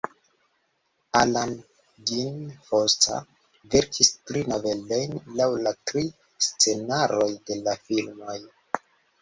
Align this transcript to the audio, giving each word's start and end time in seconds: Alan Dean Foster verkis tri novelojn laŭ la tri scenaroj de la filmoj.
Alan 1.19 1.51
Dean 2.11 2.39
Foster 2.69 3.19
verkis 3.75 4.11
tri 4.31 4.43
novelojn 4.55 5.15
laŭ 5.41 5.49
la 5.69 5.75
tri 5.93 6.05
scenaroj 6.49 7.31
de 7.51 7.63
la 7.69 7.79
filmoj. 7.87 8.41